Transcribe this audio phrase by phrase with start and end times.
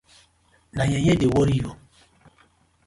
[0.75, 1.71] Na yeye dey worry you.